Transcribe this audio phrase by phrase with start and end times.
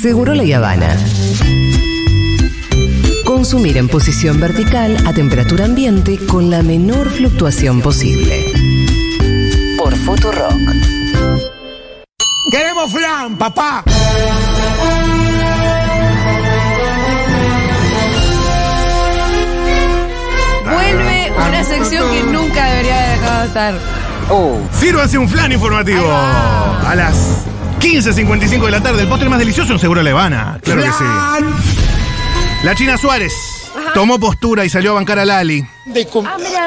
[0.00, 0.96] Seguro la Habana.
[3.24, 8.52] Consumir en posición vertical a temperatura ambiente con la menor fluctuación posible.
[9.76, 10.52] Por Futurock.
[12.52, 13.82] ¡Queremos flan, papá!
[20.64, 23.74] Vuelve una sección que nunca debería haber dejado de estar.
[24.78, 26.06] Sírvase un flan informativo.
[26.08, 27.46] A las
[27.80, 29.02] 15.55 de la tarde.
[29.02, 30.58] El postre más delicioso en Seguro La Habana.
[30.62, 31.04] Claro que sí.
[32.64, 33.32] La China Suárez
[33.94, 35.64] tomó postura y salió a bancar a Lali.
[36.26, 36.66] Ah, mira.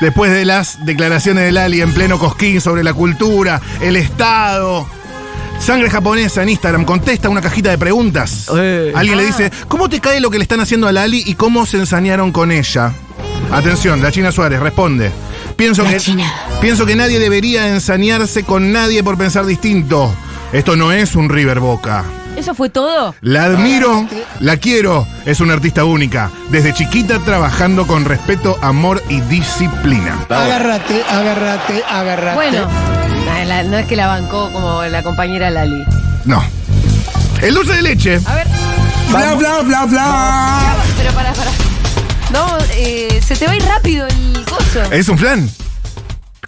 [0.00, 4.86] Después de las declaraciones de Lali en pleno cosquín sobre la cultura, el Estado.
[5.60, 8.48] Sangre japonesa en Instagram contesta una cajita de preguntas.
[8.50, 11.64] Alguien le dice, ¿cómo te cae lo que le están haciendo a Lali y cómo
[11.64, 12.92] se ensañaron con ella?
[13.50, 15.10] Atención, la China Suárez responde.
[15.56, 15.98] Pienso que,
[16.60, 20.12] pienso que nadie debería ensañarse con nadie por pensar distinto.
[20.54, 22.04] Esto no es un River Boca.
[22.36, 23.14] ¿Eso fue todo?
[23.20, 24.08] La admiro,
[24.40, 26.30] la quiero, es una artista única.
[26.50, 30.16] Desde chiquita trabajando con respeto, amor y disciplina.
[30.28, 32.34] Agárrate, agárrate, agárrate.
[32.36, 35.84] Bueno, no, la- no es que la bancó como la compañera Lali.
[36.24, 36.42] No.
[37.42, 38.20] El dulce de leche.
[38.24, 38.46] A ver,
[39.10, 40.74] Bla, bla, bla, bla.
[40.96, 41.50] pero para, para.
[42.32, 44.82] No, eh, se te va a ir rápido el coso.
[44.92, 45.50] ¿Es un flan?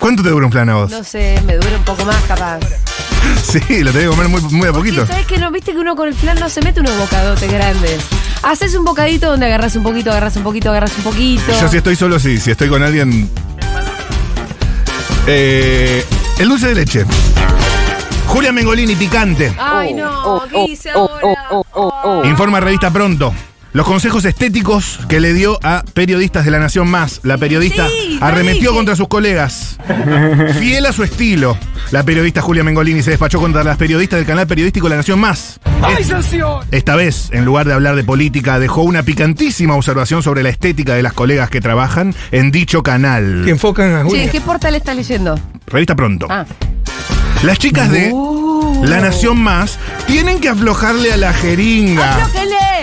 [0.01, 0.91] ¿Cuánto te dura un flan a vos?
[0.93, 2.59] No sé, me dura un poco más capaz.
[3.47, 5.07] Sí, lo tenés que comer muy, muy a poquito.
[5.07, 5.51] ¿Sabes que no?
[5.51, 8.01] Viste que uno con el flan no se mete unos bocadotes grandes.
[8.43, 11.45] Haces un bocadito donde agarras un poquito, agarras un poquito, agarras un poquito.
[11.61, 12.39] Yo si estoy solo, sí.
[12.39, 13.31] Si estoy con alguien...
[15.27, 16.05] Eh,
[16.39, 17.05] el dulce de leche.
[18.27, 19.55] Julia Mengolini, picante.
[19.59, 21.37] Ay, no, ¿qué hice ahora?
[22.25, 23.33] Informa revista Pronto.
[23.77, 27.21] Los consejos estéticos que le dio a periodistas de la Nación Más.
[27.25, 29.77] La periodista Sí, arremetió contra sus colegas.
[30.59, 31.59] Fiel a su estilo.
[31.91, 35.61] La periodista Julia Mengolini se despachó contra las periodistas del canal periodístico La Nación Más.
[36.71, 40.95] Esta vez, en lugar de hablar de política, dejó una picantísima observación sobre la estética
[40.95, 43.43] de las colegas que trabajan en dicho canal.
[43.45, 44.31] Que enfocan a Julia.
[44.31, 45.39] ¿qué portal estás leyendo?
[45.67, 46.29] Revista Pronto.
[46.31, 46.47] Ah.
[47.43, 48.11] Las chicas de
[48.85, 52.27] La Nación Más tienen que aflojarle a la jeringa.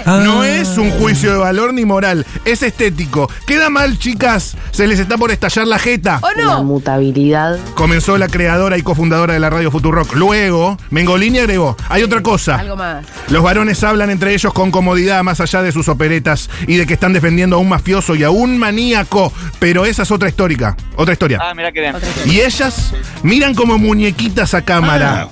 [0.05, 0.23] ¡Aflójenle!
[0.25, 3.29] No es un juicio de valor ni moral, es estético.
[3.45, 4.55] Queda mal, chicas.
[4.71, 6.19] Se les está por estallar la jeta.
[6.21, 6.63] ¿O no?
[6.63, 7.59] mutabilidad.
[7.75, 10.13] Comenzó la creadora y cofundadora de la radio Futurock.
[10.13, 12.55] Luego, Mengolini agregó, hay otra cosa.
[12.55, 13.05] Algo más.
[13.29, 16.93] Los varones hablan entre ellos con comodidad más allá de sus operetas y de que
[16.93, 19.31] están defendiendo a un mafioso y a un maníaco.
[19.59, 21.39] Pero esa es otra histórica, otra historia.
[21.41, 21.95] Ah, mira qué bien.
[22.25, 22.93] Y ellas
[23.23, 25.29] miran como muñequitas a cámara.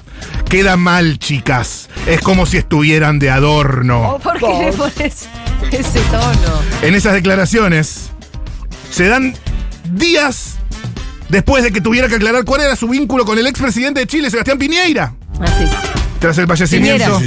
[0.49, 1.89] Queda mal, chicas.
[2.05, 4.19] Es como si estuvieran de adorno.
[4.21, 5.27] ¿Por qué le pones
[5.71, 6.61] ese tono?
[6.81, 8.11] En esas declaraciones
[8.89, 9.33] se dan
[9.93, 10.55] días
[11.29, 14.29] después de que tuviera que aclarar cuál era su vínculo con el expresidente de Chile,
[14.29, 15.13] Sebastián Piñeira.
[15.39, 15.65] Así.
[16.19, 17.19] Tras el fallecimiento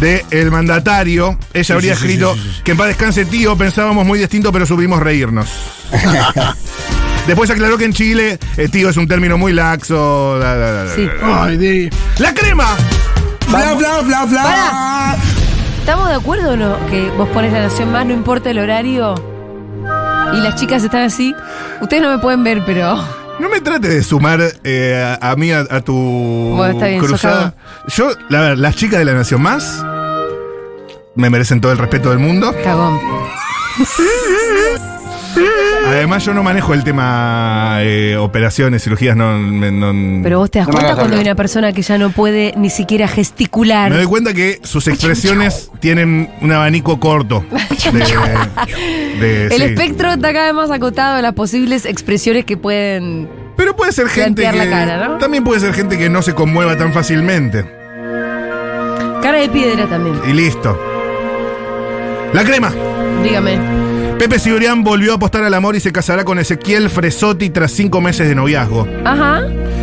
[0.00, 2.34] del mandatario, ella habría escrito
[2.64, 5.48] que en paz descanse tío, pensábamos muy distinto, pero supimos reírnos.
[7.26, 10.38] Después aclaró que en Chile eh, tío es un término muy laxo.
[10.38, 11.08] la, la, la, la, Sí.
[11.20, 11.44] la.
[11.44, 11.90] Ay, di.
[12.18, 12.66] ¡La crema!
[13.48, 15.16] Bla, bla, bla, bla.
[15.80, 16.76] ¿Estamos de acuerdo o no?
[16.88, 19.14] Que vos pones la nación más, no importa el horario.
[20.34, 21.34] Y las chicas están así.
[21.80, 22.96] Ustedes no me pueden ver, pero.
[23.38, 27.00] No me trate de sumar eh, a, a mí a, a tu Bueno, está bien,
[27.00, 27.54] cruzada.
[27.88, 29.84] Yo, la verdad, las chicas de la Nación Más
[31.14, 32.54] me merecen todo el respeto del mundo.
[32.64, 32.98] Cagón.
[35.86, 40.58] Además, yo no manejo el tema eh, operaciones, cirugías, no, me- no- Pero vos te
[40.58, 41.32] das No me cuenta hagas cuando hay hablar.
[41.32, 43.90] una persona que ya no puede ni siquiera gesticular.
[43.90, 47.44] Me doy cuenta que sus expresiones tienen un abanico corto.
[47.92, 48.00] De,
[49.20, 49.62] de- El sí.
[49.62, 53.28] espectro está cada vez más acotado a las posibles expresiones que pueden.
[53.56, 55.18] Pero puede ser gente Plantear la que, cara, ¿no?
[55.18, 57.64] También puede ser gente que no se conmueva tan fácilmente.
[59.22, 60.16] Cara de piedra también.
[60.28, 60.78] Y listo.
[62.34, 62.72] La crema.
[63.22, 63.85] Dígame.
[64.18, 68.00] Pepe Cibrián volvió a apostar al amor y se casará con Ezequiel Fresotti tras cinco
[68.00, 68.88] meses de noviazgo.
[69.04, 69.42] Ajá.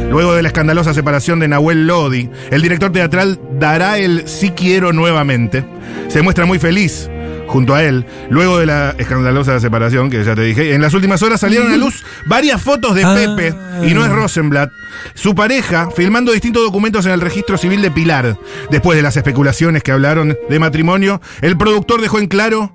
[0.10, 4.92] Luego de la escandalosa separación de Nahuel Lodi, el director teatral dará el Sí quiero
[4.92, 5.64] nuevamente.
[6.08, 7.10] Se muestra muy feliz
[7.48, 10.74] junto a él, luego de la escandalosa separación, que ya te dije.
[10.74, 13.14] En las últimas horas salieron a luz varias fotos de Ah.
[13.16, 13.54] Pepe,
[13.88, 14.72] y no es Rosenblatt,
[15.14, 18.36] su pareja, filmando distintos documentos en el registro civil de Pilar.
[18.72, 22.74] Después de las especulaciones que hablaron de matrimonio, el productor dejó en claro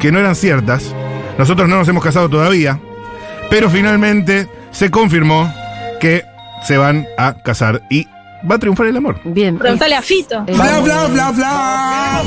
[0.00, 0.94] que no eran ciertas.
[1.38, 2.78] Nosotros no nos hemos casado todavía,
[3.50, 5.52] pero finalmente se confirmó
[6.00, 6.24] que
[6.64, 8.06] se van a casar y
[8.50, 9.20] va a triunfar el amor.
[9.24, 9.58] Bien.
[9.58, 10.42] Preguntale a Fito.
[10.44, 12.22] Bla, bla, bla, bla.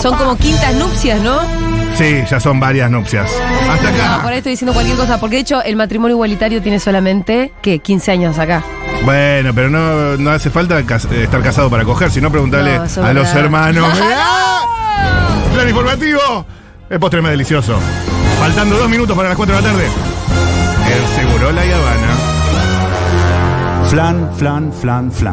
[0.00, 1.40] Son como quintas nupcias, ¿no?
[1.96, 3.30] Sí, ya son varias nupcias.
[3.70, 4.28] Hasta No, por acá.
[4.28, 7.80] ahí estoy diciendo cualquier cosa, porque de hecho el matrimonio igualitario tiene solamente, ¿qué?
[7.80, 8.62] 15 años acá.
[9.04, 10.84] Bueno, pero no, no hace falta eh,
[11.22, 13.88] estar casado para coger, sino preguntarle No, a los hermanos.
[14.00, 14.62] ¡Ah!
[15.54, 16.46] Plan informativo.
[16.92, 17.78] El postre más delicioso.
[18.38, 19.86] Faltando dos minutos para las 4 de la tarde.
[19.86, 22.16] El Seguro La Habana.
[23.88, 25.30] Flan, flan, flan, flan.